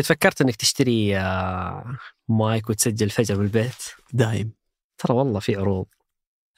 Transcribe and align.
قد 0.00 0.06
فكرت 0.06 0.40
إنك 0.40 0.56
تشتري 0.56 1.18
آه، 1.18 1.96
مايك 2.28 2.70
وتسجل 2.70 3.06
الفجر 3.06 3.36
بالبيت. 3.36 3.82
دايم. 4.12 4.52
ترى 4.98 5.16
والله 5.16 5.40
في 5.40 5.56
عروض. 5.56 5.86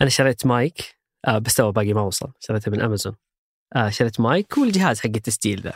أنا 0.01 0.11
شريت 0.11 0.47
مايك 0.47 0.99
آه 1.29 1.39
بس 1.39 1.55
تو 1.55 1.73
باقي 1.73 1.93
ما 1.93 2.01
وصل. 2.01 2.33
شريته 2.41 2.71
من 2.71 2.81
امازون 2.81 3.15
آه 3.77 3.89
شريت 3.89 4.21
مايك 4.21 4.59
والجهاز 4.59 5.01
حق 5.01 5.07
التسجيل 5.07 5.61
ذا. 5.61 5.73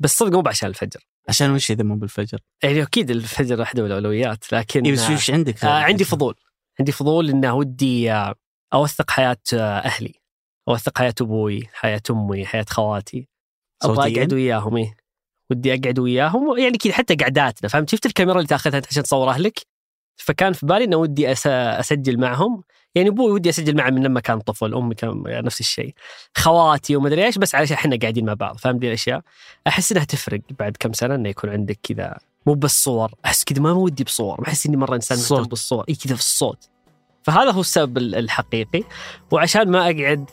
بس 0.00 0.16
صدق 0.16 0.32
مو 0.32 0.40
بعشان 0.40 0.68
الفجر. 0.68 1.00
عشان 1.28 1.50
وش 1.50 1.70
إذا 1.70 1.84
مو 1.84 1.94
بالفجر؟ 1.96 2.38
يعني 2.62 2.82
أكيد 2.82 3.10
الفجر 3.10 3.60
واحدة 3.60 3.82
من 3.82 3.88
الأولويات 3.88 4.52
لكن 4.52 4.84
اي 4.86 4.92
بس 4.92 5.10
وش 5.10 5.30
عندك؟ 5.30 5.64
آه 5.64 5.82
عندي 5.82 6.04
فضول. 6.04 6.34
عندي 6.80 6.92
فضول 6.92 7.30
انه 7.30 7.54
ودي 7.54 8.12
آه 8.12 8.34
أوثق 8.74 9.10
حياة 9.10 9.42
آه 9.54 9.78
أهلي. 9.78 10.14
أوثق 10.68 10.98
حياة 10.98 11.14
أبوي 11.20 11.68
حياة 11.72 12.02
أمي 12.10 12.46
حياة 12.46 12.66
خواتي. 12.68 13.28
أبغى؟ 13.82 14.16
أقعد 14.16 14.32
وياهم 14.32 14.76
إيه. 14.76 14.96
ودي 15.52 15.74
أقعد 15.74 15.98
وياهم 15.98 16.58
يعني 16.58 16.78
كذا 16.78 16.92
حتى 16.92 17.14
قعداتنا 17.14 17.68
فهمت؟ 17.68 17.90
شفت 17.90 18.06
الكاميرا 18.06 18.36
اللي 18.36 18.46
تأخذها 18.48 18.82
عشان 18.90 19.02
تصور 19.02 19.30
اهلك 19.30 19.60
فكان 20.16 20.52
في 20.52 20.66
بالي 20.66 20.84
إنه 20.84 20.96
ودي 20.96 21.32
أسجل 21.32 22.20
معهم. 22.20 22.62
يعني 22.94 23.08
أبوي 23.08 23.32
ودي 23.32 23.48
أسجل 23.48 23.76
معه 23.76 23.90
من 23.90 24.02
لما 24.02 24.20
كان 24.20 24.40
طفل 24.40 24.74
أمي 24.74 24.94
كان 24.94 25.22
يعني 25.26 25.46
نفس 25.46 25.60
الشيء. 25.60 25.94
خواتي 26.36 26.96
ومدري 26.96 27.24
إيش 27.26 27.38
بس 27.38 27.54
علشان 27.54 27.76
إحنا 27.76 27.96
قاعدين 28.02 28.24
مع 28.26 28.34
بعض 28.34 28.56
فاهم 28.58 28.78
دي 28.78 28.86
الأشياء. 28.88 29.20
أحس 29.66 29.92
إنها 29.92 30.04
تفرق 30.04 30.40
بعد 30.58 30.76
كم 30.80 30.92
سنة 30.92 31.14
إنه 31.14 31.28
يكون 31.28 31.50
عندك 31.50 31.78
كذا 31.82 32.18
مو 32.46 32.54
بس 32.54 32.84
صور 32.84 33.10
أحس 33.24 33.44
كذا 33.44 33.60
ما 33.62 33.72
ودي 33.72 34.04
بصور 34.04 34.40
بحس 34.40 34.66
إني 34.66 34.76
مرة 34.76 34.94
إنسان 34.94 35.18
مهتم. 35.18 35.48
بالصور. 35.48 35.84
إي 35.88 35.94
كذا 35.94 36.14
في 36.14 36.20
الصوت. 36.20 36.68
فهذا 37.22 37.50
هو 37.50 37.60
السبب 37.60 37.98
ال- 37.98 38.14
الحقيقي. 38.14 38.84
وعشان 39.30 39.70
ما 39.70 39.80
أقعد 39.80 40.30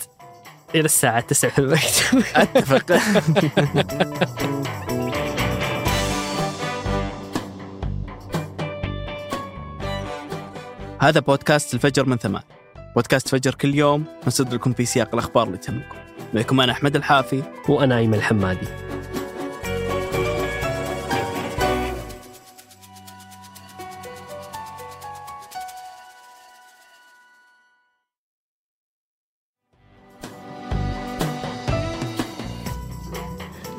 إلى 0.75 0.85
الساعة 0.85 1.19
9 1.19 1.51
في 1.51 1.59
المكتب 1.59 2.23
أتفق. 2.35 2.99
هذا 11.02 11.19
بودكاست 11.19 11.73
الفجر 11.73 12.05
من 12.05 12.17
ثمان 12.17 12.42
بودكاست 12.95 13.28
فجر 13.28 13.55
كل 13.55 13.75
يوم 13.75 14.05
نصدر 14.28 14.55
لكم 14.55 14.73
في 14.73 14.86
سياق 14.86 15.09
الأخبار 15.14 15.47
اللي 15.47 15.58
تهمكم. 15.58 15.95
معكم 16.33 16.61
أنا 16.61 16.72
أحمد 16.72 16.95
الحافي. 16.95 17.44
وأنا 17.69 17.97
أيمن 17.97 18.14
الحمادي. 18.14 18.67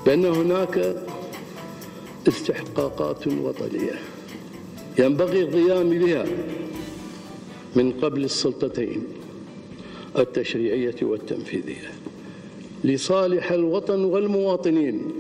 لأن 0.07 0.25
هناك 0.25 0.95
استحقاقات 2.29 3.27
وطنية. 3.27 3.99
ينبغي 4.99 5.43
القيام 5.43 5.91
بها. 5.91 6.25
من 7.77 7.93
قبل 7.93 8.25
السلطتين 8.25 9.05
التشريعية 10.19 10.97
والتنفيذية 11.03 11.91
لصالح 12.85 13.53
الوطن 13.53 14.05
والمواطنين 14.05 15.12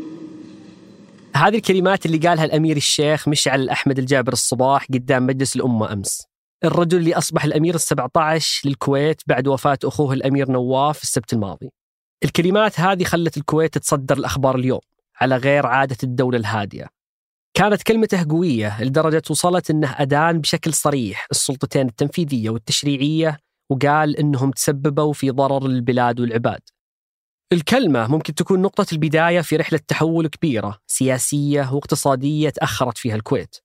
هذه 1.36 1.56
الكلمات 1.56 2.06
اللي 2.06 2.18
قالها 2.18 2.44
الأمير 2.44 2.76
الشيخ 2.76 3.28
مشعل 3.28 3.68
أحمد 3.68 3.98
الجابر 3.98 4.32
الصباح 4.32 4.86
قدام 4.94 5.26
مجلس 5.26 5.56
الأمة 5.56 5.92
أمس. 5.92 6.26
الرجل 6.64 6.98
اللي 6.98 7.14
أصبح 7.14 7.44
الأمير 7.44 7.78
ال17 7.78 8.44
للكويت 8.64 9.22
بعد 9.26 9.48
وفاة 9.48 9.78
أخوه 9.84 10.12
الأمير 10.12 10.50
نواف 10.50 11.02
السبت 11.02 11.32
الماضي. 11.32 11.70
الكلمات 12.24 12.80
هذه 12.80 13.04
خلت 13.04 13.36
الكويت 13.36 13.74
تتصدر 13.74 14.16
الأخبار 14.16 14.56
اليوم 14.56 14.80
على 15.20 15.36
غير 15.36 15.66
عادة 15.66 15.96
الدولة 16.02 16.38
الهادية. 16.38 16.86
كانت 17.60 17.82
كلمته 17.82 18.26
قوية 18.30 18.82
لدرجة 18.82 19.22
وصلت 19.30 19.70
إنه 19.70 19.94
أدان 19.98 20.40
بشكل 20.40 20.74
صريح 20.74 21.26
السلطتين 21.30 21.86
التنفيذية 21.86 22.50
والتشريعية 22.50 23.38
وقال 23.70 24.16
إنهم 24.16 24.50
تسببوا 24.50 25.12
في 25.12 25.30
ضرر 25.30 25.66
البلاد 25.66 26.20
والعباد. 26.20 26.60
الكلمة 27.52 28.08
ممكن 28.08 28.34
تكون 28.34 28.62
نقطة 28.62 28.86
البداية 28.92 29.40
في 29.40 29.56
رحلة 29.56 29.80
تحول 29.88 30.26
كبيرة 30.26 30.78
سياسية 30.86 31.72
واقتصادية 31.74 32.50
تأخرت 32.50 32.98
فيها 32.98 33.14
الكويت. 33.14 33.56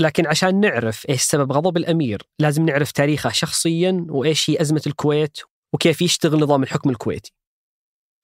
لكن 0.00 0.26
عشان 0.26 0.60
نعرف 0.60 1.06
إيش 1.08 1.22
سبب 1.22 1.52
غضب 1.52 1.76
الأمير 1.76 2.22
لازم 2.38 2.64
نعرف 2.66 2.92
تاريخه 2.92 3.30
شخصيا 3.30 4.06
وإيش 4.08 4.50
هي 4.50 4.60
أزمة 4.60 4.82
الكويت 4.86 5.38
وكيف 5.74 6.02
يشتغل 6.02 6.40
نظام 6.40 6.62
الحكم 6.62 6.90
الكويتي. 6.90 7.32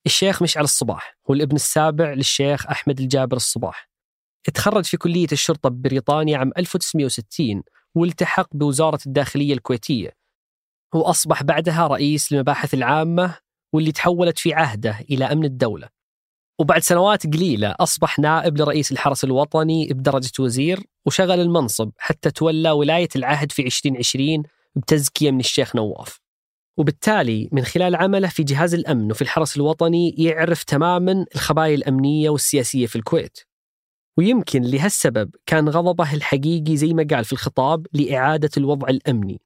الشيخ 0.05 0.41
مشعل 0.41 0.63
الصباح 0.63 1.17
هو 1.29 1.33
الابن 1.33 1.55
السابع 1.55 2.13
للشيخ 2.13 2.67
أحمد 2.67 2.99
الجابر 2.99 3.35
الصباح. 3.37 3.88
تخرج 4.53 4.85
في 4.85 4.97
كلية 4.97 5.27
الشرطة 5.31 5.69
ببريطانيا 5.69 6.37
عام 6.37 6.51
1960 6.57 7.63
والتحق 7.95 8.47
بوزارة 8.53 8.99
الداخلية 9.05 9.53
الكويتية. 9.53 10.13
وأصبح 10.93 11.43
بعدها 11.43 11.87
رئيس 11.87 12.33
المباحث 12.33 12.73
العامة 12.73 13.37
واللي 13.73 13.91
تحولت 13.91 14.39
في 14.39 14.53
عهده 14.53 14.99
إلى 15.11 15.25
أمن 15.25 15.45
الدولة. 15.45 15.89
وبعد 16.59 16.81
سنوات 16.81 17.27
قليلة 17.27 17.75
أصبح 17.79 18.19
نائب 18.19 18.57
لرئيس 18.57 18.91
الحرس 18.91 19.23
الوطني 19.23 19.87
بدرجة 19.93 20.31
وزير 20.39 20.83
وشغل 21.05 21.39
المنصب 21.39 21.91
حتى 21.97 22.31
تولى 22.31 22.71
ولاية 22.71 23.09
العهد 23.15 23.51
في 23.51 23.65
2020 23.65 24.43
بتزكية 24.75 25.31
من 25.31 25.39
الشيخ 25.39 25.75
نواف. 25.75 26.19
وبالتالي 26.77 27.49
من 27.51 27.63
خلال 27.65 27.95
عمله 27.95 28.27
في 28.27 28.43
جهاز 28.43 28.73
الأمن 28.73 29.11
وفي 29.11 29.21
الحرس 29.21 29.57
الوطني 29.57 30.15
يعرف 30.17 30.63
تماما 30.63 31.25
الخبايا 31.35 31.75
الأمنية 31.75 32.29
والسياسية 32.29 32.85
في 32.87 32.95
الكويت. 32.95 33.48
ويمكن 34.19 34.61
لهالسبب 34.61 35.35
كان 35.45 35.69
غضبه 35.69 36.13
الحقيقي 36.13 36.77
زي 36.77 36.93
ما 36.93 37.07
قال 37.11 37.25
في 37.25 37.33
الخطاب 37.33 37.87
لإعادة 37.93 38.49
الوضع 38.57 38.87
الأمني. 38.87 39.41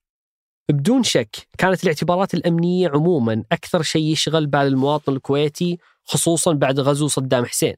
بدون 0.70 1.04
شك 1.04 1.48
كانت 1.58 1.84
الاعتبارات 1.84 2.34
الأمنية 2.34 2.90
عموما 2.90 3.44
أكثر 3.52 3.82
شيء 3.82 4.12
يشغل 4.12 4.48
بال 4.48 4.62
المواطن 4.62 5.14
الكويتي 5.14 5.78
خصوصا 6.04 6.54
بعد 6.54 6.80
غزو 6.80 7.08
صدام 7.08 7.46
حسين. 7.46 7.74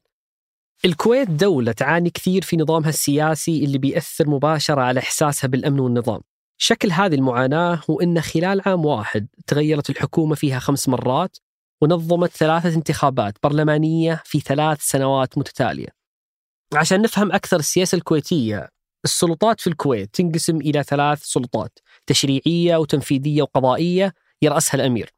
الكويت 0.84 1.30
دولة 1.30 1.72
تعاني 1.72 2.10
كثير 2.10 2.42
في 2.42 2.56
نظامها 2.56 2.88
السياسي 2.88 3.64
اللي 3.64 3.78
بيأثر 3.78 4.28
مباشرة 4.30 4.80
على 4.80 5.00
إحساسها 5.00 5.48
بالأمن 5.48 5.80
والنظام. 5.80 6.20
شكل 6.58 6.92
هذه 6.92 7.14
المعاناة 7.14 7.80
هو 7.90 8.00
أن 8.00 8.20
خلال 8.20 8.62
عام 8.66 8.84
واحد 8.84 9.26
تغيرت 9.46 9.90
الحكومة 9.90 10.34
فيها 10.34 10.58
خمس 10.58 10.88
مرات 10.88 11.36
ونظمت 11.80 12.30
ثلاثة 12.30 12.74
انتخابات 12.74 13.38
برلمانية 13.42 14.22
في 14.24 14.40
ثلاث 14.40 14.80
سنوات 14.80 15.38
متتالية. 15.38 15.95
عشان 16.74 17.02
نفهم 17.02 17.32
أكثر 17.32 17.56
السياسة 17.56 17.96
الكويتية 17.96 18.68
السلطات 19.04 19.60
في 19.60 19.66
الكويت 19.66 20.14
تنقسم 20.14 20.56
إلى 20.56 20.82
ثلاث 20.82 21.22
سلطات 21.22 21.78
تشريعية 22.06 22.76
وتنفيذية 22.76 23.42
وقضائية 23.42 24.14
يرأسها 24.42 24.74
الأمير. 24.74 25.14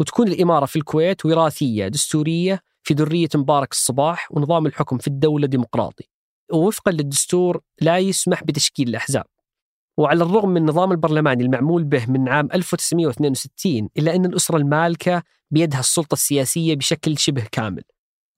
وتكون 0.00 0.28
الإمارة 0.28 0.66
في 0.66 0.76
الكويت 0.76 1.26
وراثية 1.26 1.88
دستورية 1.88 2.60
في 2.82 2.94
ذرية 2.94 3.28
مبارك 3.34 3.72
الصباح 3.72 4.32
ونظام 4.32 4.66
الحكم 4.66 4.98
في 4.98 5.06
الدولة 5.08 5.46
ديمقراطي. 5.46 6.04
ووفقا 6.52 6.92
للدستور 6.92 7.60
لا 7.80 7.98
يسمح 7.98 8.44
بتشكيل 8.44 8.88
الأحزاب. 8.88 9.24
وعلى 9.98 10.24
الرغم 10.24 10.48
من 10.48 10.56
النظام 10.56 10.92
البرلماني 10.92 11.42
المعمول 11.44 11.84
به 11.84 12.06
من 12.10 12.28
عام 12.28 12.48
1962 12.54 13.88
إلا 13.98 14.14
أن 14.14 14.24
الأسرة 14.24 14.56
المالكة 14.56 15.22
بيدها 15.50 15.80
السلطة 15.80 16.14
السياسية 16.14 16.74
بشكل 16.74 17.18
شبه 17.18 17.46
كامل. 17.52 17.82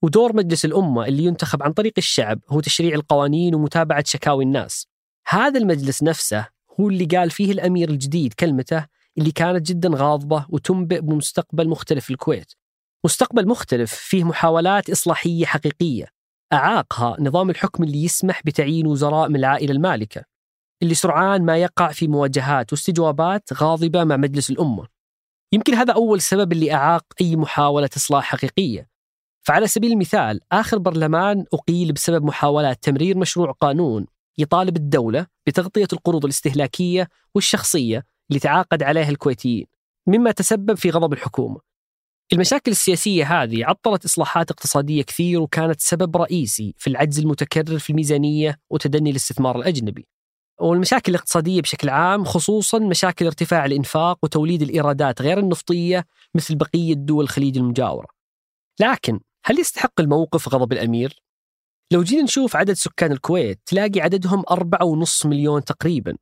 ودور 0.02 0.36
مجلس 0.36 0.64
الأمة 0.64 1.06
اللي 1.06 1.24
ينتخب 1.24 1.62
عن 1.62 1.72
طريق 1.72 1.92
الشعب 1.98 2.40
هو 2.48 2.60
تشريع 2.60 2.94
القوانين 2.94 3.54
ومتابعة 3.54 4.04
شكاوي 4.06 4.44
الناس. 4.44 4.86
هذا 5.28 5.58
المجلس 5.58 6.02
نفسه 6.02 6.48
هو 6.80 6.88
اللي 6.88 7.04
قال 7.04 7.30
فيه 7.30 7.52
الأمير 7.52 7.90
الجديد 7.90 8.34
كلمته 8.34 8.86
اللي 9.18 9.32
كانت 9.32 9.66
جدا 9.66 9.90
غاضبة 9.94 10.46
وتنبئ 10.48 11.00
بمستقبل 11.00 11.68
مختلف 11.68 12.04
في 12.04 12.10
الكويت. 12.10 12.52
مستقبل 13.04 13.48
مختلف 13.48 13.94
فيه 13.94 14.24
محاولات 14.24 14.90
إصلاحية 14.90 15.46
حقيقية. 15.46 16.06
أعاقها 16.52 17.16
نظام 17.20 17.50
الحكم 17.50 17.82
اللي 17.82 18.04
يسمح 18.04 18.42
بتعيين 18.44 18.86
وزراء 18.86 19.28
من 19.28 19.36
العائلة 19.36 19.72
المالكة. 19.72 20.24
اللي 20.82 20.94
سرعان 20.94 21.42
ما 21.44 21.56
يقع 21.56 21.92
في 21.92 22.08
مواجهات 22.08 22.72
واستجوابات 22.72 23.52
غاضبة 23.52 24.04
مع 24.04 24.16
مجلس 24.16 24.50
الأمة. 24.50 24.86
يمكن 25.52 25.74
هذا 25.74 25.92
أول 25.92 26.20
سبب 26.20 26.52
اللي 26.52 26.72
أعاق 26.74 27.04
أي 27.20 27.36
محاولة 27.36 27.90
إصلاح 27.96 28.24
حقيقية. 28.24 28.95
فعلى 29.46 29.66
سبيل 29.66 29.92
المثال 29.92 30.40
آخر 30.52 30.78
برلمان 30.78 31.44
أقيل 31.54 31.92
بسبب 31.92 32.24
محاولات 32.24 32.82
تمرير 32.82 33.18
مشروع 33.18 33.50
قانون 33.50 34.06
يطالب 34.38 34.76
الدولة 34.76 35.26
بتغطية 35.46 35.88
القروض 35.92 36.24
الاستهلاكية 36.24 37.08
والشخصية 37.34 38.04
اللي 38.30 38.40
تعاقد 38.40 38.82
عليها 38.82 39.08
الكويتيين 39.08 39.66
مما 40.06 40.30
تسبب 40.30 40.74
في 40.74 40.90
غضب 40.90 41.12
الحكومة. 41.12 41.60
المشاكل 42.32 42.70
السياسية 42.70 43.42
هذه 43.42 43.64
عطلت 43.64 44.04
إصلاحات 44.04 44.50
اقتصادية 44.50 45.02
كثير 45.02 45.40
وكانت 45.40 45.80
سبب 45.80 46.16
رئيسي 46.16 46.74
في 46.78 46.86
العجز 46.86 47.18
المتكرر 47.18 47.78
في 47.78 47.90
الميزانية 47.90 48.58
وتدني 48.70 49.10
الاستثمار 49.10 49.56
الأجنبي. 49.56 50.08
والمشاكل 50.60 51.12
الاقتصادية 51.12 51.60
بشكل 51.60 51.88
عام 51.88 52.24
خصوصا 52.24 52.78
مشاكل 52.78 53.26
ارتفاع 53.26 53.64
الإنفاق 53.64 54.18
وتوليد 54.22 54.62
الإيرادات 54.62 55.22
غير 55.22 55.38
النفطية 55.38 56.06
مثل 56.34 56.54
بقية 56.54 56.94
دول 56.94 57.24
الخليج 57.24 57.58
المجاورة. 57.58 58.06
لكن 58.80 59.20
هل 59.48 59.58
يستحق 59.58 60.00
الموقف 60.00 60.48
غضب 60.48 60.72
الأمير؟ 60.72 61.22
لو 61.92 62.02
جينا 62.02 62.22
نشوف 62.22 62.56
عدد 62.56 62.72
سكان 62.72 63.12
الكويت 63.12 63.60
تلاقي 63.66 64.00
عددهم 64.00 64.44
أربعة 64.50 64.84
ونص 64.84 65.26
مليون 65.26 65.64
تقريبا 65.64 66.16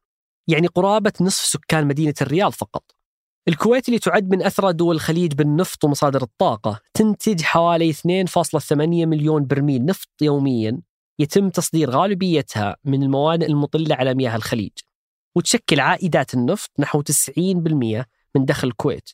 يعني 0.48 0.66
قرابة 0.66 1.12
نصف 1.20 1.44
سكان 1.44 1.86
مدينة 1.86 2.14
الرياض 2.20 2.52
فقط. 2.52 2.84
الكويت 3.48 3.88
اللي 3.88 3.98
تعد 3.98 4.30
من 4.30 4.42
أثرى 4.42 4.72
دول 4.72 4.94
الخليج 4.94 5.34
بالنفط 5.34 5.84
ومصادر 5.84 6.22
الطاقة 6.22 6.80
تنتج 6.94 7.42
حوالي 7.42 7.92
2.8 7.92 8.72
مليون 9.06 9.46
برميل 9.46 9.84
نفط 9.84 10.22
يوميا 10.22 10.80
يتم 11.18 11.50
تصدير 11.50 11.90
غالبيتها 11.90 12.76
من 12.84 13.02
الموانئ 13.02 13.46
المطلة 13.46 13.94
على 13.94 14.14
مياه 14.14 14.36
الخليج. 14.36 14.72
وتشكل 15.36 15.80
عائدات 15.80 16.34
النفط 16.34 16.70
نحو 16.78 17.02
90% 17.02 18.04
من 18.34 18.44
دخل 18.44 18.68
الكويت. 18.68 19.10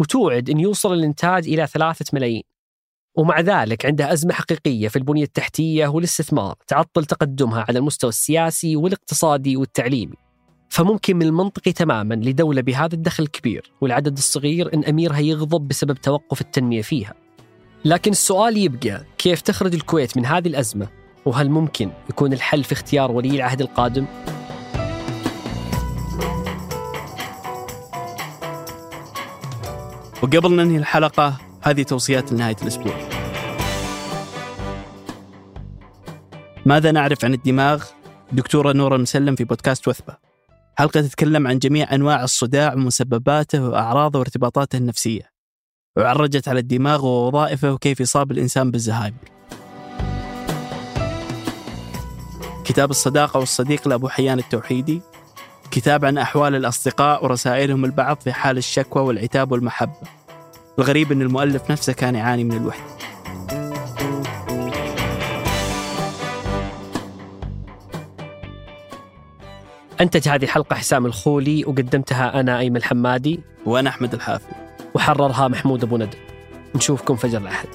وتوعد 0.00 0.50
أن 0.50 0.60
يوصل 0.60 0.92
الإنتاج 0.92 1.48
إلى 1.48 1.66
ثلاثة 1.66 2.04
ملايين. 2.12 2.55
ومع 3.16 3.40
ذلك 3.40 3.86
عندها 3.86 4.12
أزمة 4.12 4.32
حقيقية 4.32 4.88
في 4.88 4.96
البنية 4.96 5.22
التحتية 5.22 5.86
والاستثمار 5.86 6.54
تعطل 6.66 7.04
تقدمها 7.04 7.64
على 7.68 7.78
المستوى 7.78 8.08
السياسي 8.08 8.76
والاقتصادي 8.76 9.56
والتعليمي. 9.56 10.16
فممكن 10.68 11.16
من 11.16 11.26
المنطقي 11.26 11.72
تماما 11.72 12.14
لدولة 12.14 12.60
بهذا 12.60 12.94
الدخل 12.94 13.22
الكبير 13.22 13.72
والعدد 13.80 14.16
الصغير 14.16 14.74
أن 14.74 14.84
أميرها 14.84 15.18
يغضب 15.18 15.68
بسبب 15.68 15.94
توقف 15.94 16.40
التنمية 16.40 16.82
فيها. 16.82 17.14
لكن 17.84 18.10
السؤال 18.10 18.56
يبقى 18.56 19.04
كيف 19.18 19.40
تخرج 19.40 19.74
الكويت 19.74 20.16
من 20.16 20.26
هذه 20.26 20.48
الأزمة؟ 20.48 20.88
وهل 21.26 21.50
ممكن 21.50 21.90
يكون 22.10 22.32
الحل 22.32 22.64
في 22.64 22.72
اختيار 22.72 23.12
ولي 23.12 23.30
العهد 23.30 23.60
القادم؟ 23.60 24.06
وقبل 30.22 30.56
ننهي 30.56 30.76
الحلقة 30.76 31.45
هذه 31.66 31.82
توصيات 31.82 32.32
لنهاية 32.32 32.56
الأسبوع. 32.62 32.94
ماذا 36.66 36.92
نعرف 36.92 37.24
عن 37.24 37.34
الدماغ؟ 37.34 37.84
دكتورة 38.32 38.72
نورة 38.72 38.96
المسلم 38.96 39.36
في 39.36 39.44
بودكاست 39.44 39.88
وثبة. 39.88 40.16
حلقة 40.78 41.00
تتكلم 41.00 41.46
عن 41.46 41.58
جميع 41.58 41.94
أنواع 41.94 42.24
الصداع 42.24 42.74
ومسبباته 42.74 43.68
وأعراضه 43.68 44.18
وارتباطاته 44.18 44.76
النفسية؟ 44.76 45.30
وعرجت 45.96 46.48
على 46.48 46.60
الدماغ 46.60 47.06
ووظائفه 47.06 47.72
وكيف 47.72 48.00
يصاب 48.00 48.30
الإنسان 48.30 48.70
بالزهايمر. 48.70 49.18
كتاب 52.64 52.90
الصداقة 52.90 53.40
والصديق 53.40 53.88
لأبو 53.88 54.08
حيان 54.08 54.38
التوحيدي. 54.38 55.02
كتاب 55.70 56.04
عن 56.04 56.18
أحوال 56.18 56.54
الأصدقاء 56.54 57.24
ورسائلهم 57.24 57.84
البعض 57.84 58.16
في 58.20 58.32
حال 58.32 58.58
الشكوى 58.58 59.02
والعتاب 59.02 59.52
والمحبة. 59.52 60.25
الغريب 60.78 61.12
أن 61.12 61.22
المؤلف 61.22 61.70
نفسه 61.70 61.92
كان 61.92 62.14
يعاني 62.14 62.44
من 62.44 62.56
الوحدة 62.56 62.84
أنتج 70.00 70.28
هذه 70.28 70.44
الحلقة 70.44 70.76
حسام 70.76 71.06
الخولي 71.06 71.64
وقدمتها 71.64 72.40
أنا 72.40 72.58
أيمن 72.58 72.76
الحمادي 72.76 73.40
وأنا 73.66 73.88
أحمد 73.90 74.14
الحافي. 74.14 74.52
وحررها 74.94 75.48
محمود 75.48 75.84
أبو 75.84 75.96
ندى. 75.96 76.18
نشوفكم 76.74 77.16
فجر 77.16 77.38
الأحد. 77.38 77.68